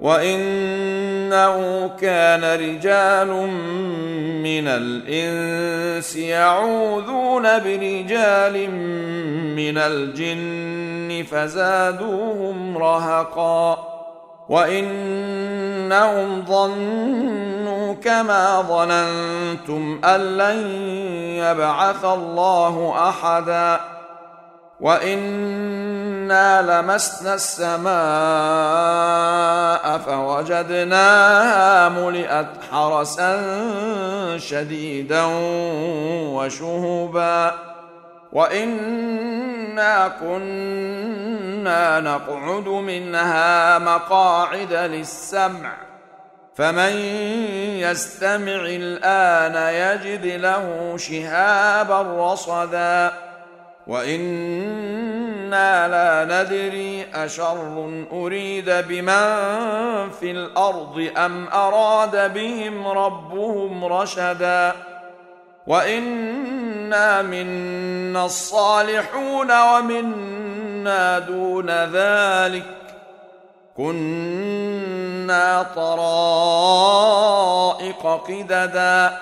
وانه 0.00 1.86
كان 2.00 2.44
رجال 2.44 3.28
من 4.42 4.68
الانس 4.68 6.16
يعوذون 6.16 7.42
برجال 7.42 8.70
من 9.56 9.78
الجن 9.78 11.24
فزادوهم 11.30 12.78
رهقا 12.78 13.96
وانهم 14.48 16.44
ظنوا 16.48 17.94
كما 17.94 18.62
ظننتم 18.62 20.00
ان 20.04 20.36
لن 20.36 20.66
يبعث 21.36 22.04
الله 22.04 22.94
احدا 23.08 23.95
وانا 24.80 26.62
لمسنا 26.62 27.34
السماء 27.34 27.96
فوجدناها 29.98 31.88
ملئت 31.88 32.46
حرسا 32.70 33.42
شديدا 34.38 35.24
وشهبا 36.34 37.54
وانا 38.32 40.08
كنا 40.20 42.00
نقعد 42.00 42.68
منها 42.68 43.78
مقاعد 43.78 44.72
للسمع 44.72 45.72
فمن 46.54 46.92
يستمع 47.80 48.60
الان 48.64 49.74
يجد 49.74 50.26
له 50.26 50.96
شهابا 50.96 52.32
رصدا 52.32 53.12
وأنا 53.86 55.88
لا 55.88 56.24
ندري 56.24 57.06
اشر 57.14 57.90
اريد 58.12 58.70
بمن 58.70 60.10
في 60.10 60.30
الأرض 60.30 61.10
ام 61.16 61.48
اراد 61.48 62.34
بهم 62.34 62.88
ربهم 62.88 63.84
رشدا 63.84 64.72
وانا 65.66 67.22
منا 67.22 68.24
الصالحون 68.24 69.60
ومنا 69.60 71.18
دون 71.18 71.70
ذلك 71.70 72.76
كنا 73.76 75.66
طرائق 75.76 76.86
قددا 78.28 79.18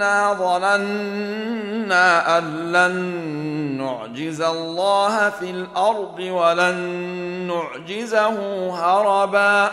وانا 0.00 0.32
ظننا 0.32 2.38
ان 2.38 2.72
لن 2.72 2.96
نعجز 3.78 4.40
الله 4.40 5.30
في 5.30 5.50
الأرض 5.50 6.20
ولن 6.20 6.76
نعجزه 7.48 8.70
هربا 8.70 9.70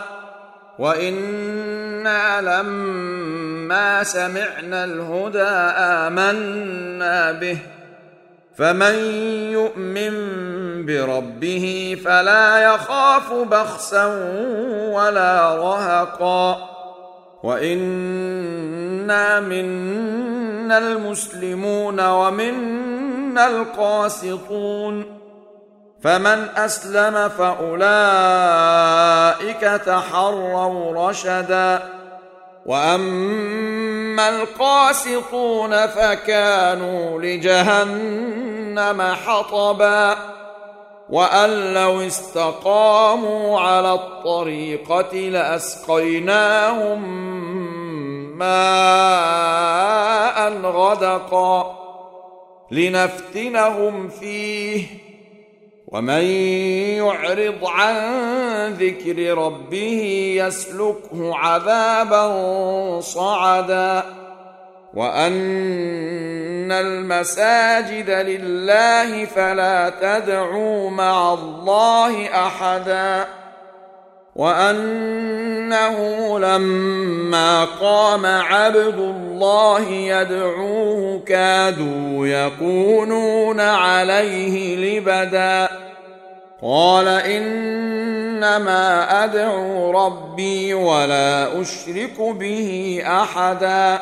وأنا 0.78 2.40
لما 2.40 4.02
سمعنا 4.02 4.84
الهدى 4.84 5.42
امنا 5.42 7.32
به 7.32 7.58
فمن 8.56 8.94
يؤمن 9.52 10.12
بربه 10.86 11.98
فلا 12.04 12.58
يخاف 12.58 13.32
بخسا 13.32 14.06
ولا 14.92 15.56
رهقا 15.56 16.77
وانا 17.42 19.40
منا 19.40 20.78
المسلمون 20.78 22.00
ومنا 22.00 23.46
القاسطون 23.46 25.18
فمن 26.02 26.48
اسلم 26.56 27.28
فاولئك 27.28 27.60
تحروا 29.86 31.08
رشدا 31.08 31.82
واما 32.66 34.28
القاسطون 34.28 35.86
فكانوا 35.86 37.22
لجهنم 37.22 39.02
حطبا 39.02 40.16
وأن 41.10 41.74
لو 41.74 42.00
استقاموا 42.00 43.60
على 43.60 43.92
الطريقة 43.92 45.16
لأسقيناهم 45.16 47.02
ماء 48.38 49.68
غدقا 50.62 51.78
لنفتنهم 52.70 54.08
فيه 54.08 54.86
ومن 55.88 56.22
يعرض 56.96 57.64
عن 57.64 57.96
ذكر 58.72 59.38
ربه 59.38 60.02
يسلكه 60.36 61.36
عذابا 61.36 63.00
صعدا 63.00 64.04
وان 64.94 66.72
المساجد 66.72 68.10
لله 68.10 69.24
فلا 69.24 69.92
تدعوا 70.00 70.90
مع 70.90 71.32
الله 71.34 72.26
احدا 72.26 73.26
وانه 74.36 75.98
لما 76.38 77.64
قام 77.64 78.26
عبد 78.26 78.98
الله 78.98 79.88
يدعوه 79.90 81.22
كادوا 81.26 82.26
يكونون 82.26 83.60
عليه 83.60 84.76
لبدا 84.76 85.68
قال 86.62 87.08
انما 88.38 89.06
ادعو 89.24 89.90
ربي 89.90 90.74
ولا 90.74 91.60
اشرك 91.60 92.20
به 92.20 93.02
احدا 93.06 93.98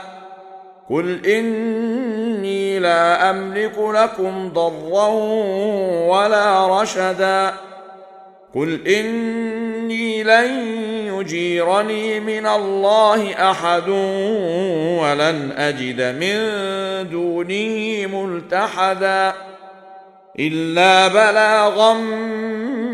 قل 0.91 1.27
اني 1.27 2.79
لا 2.79 3.31
املك 3.31 3.79
لكم 3.79 4.49
ضرا 4.49 5.09
ولا 6.09 6.81
رشدا 6.81 7.55
قل 8.55 8.87
اني 8.87 10.23
لن 10.23 10.51
يجيرني 11.07 12.21
من 12.21 12.47
الله 12.47 13.51
احد 13.51 13.89
ولن 15.01 15.53
اجد 15.57 16.01
من 16.01 16.39
دونه 17.11 18.07
ملتحدا 18.07 19.33
الا 20.39 21.09
بلاغا 21.09 21.95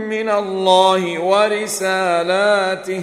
من 0.09 0.29
الله 0.31 1.19
ورسالاته 1.19 3.03